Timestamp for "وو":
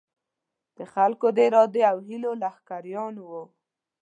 3.19-3.43